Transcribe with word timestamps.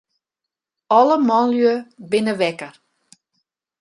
Alle 0.99 1.17
manlju 1.27 1.73
binne 2.09 2.33
wekker. 2.39 2.73